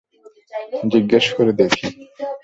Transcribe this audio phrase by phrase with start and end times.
[0.91, 1.87] জিজ্ঞেস করে দেখি।